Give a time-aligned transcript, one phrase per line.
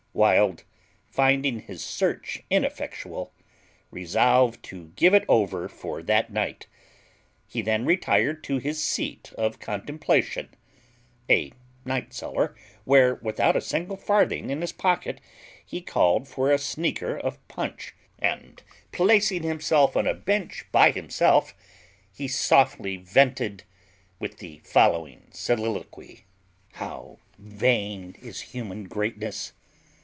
[0.13, 0.65] Wild,
[1.09, 3.31] finding his search ineffectual,
[3.91, 6.67] resolved to give it over for that night;
[7.47, 10.49] he then retired to his seat of contemplation,
[11.29, 11.53] a
[11.85, 12.53] night cellar,
[12.83, 15.21] where, without a single farthing in his pocket,
[15.65, 21.55] he called for a sneaker of punch, and, placing himself on a bench by himself,
[22.13, 23.63] he softly vented
[24.19, 26.25] the following soliloquy:
[26.73, 29.53] "How vain is human GREATNESS!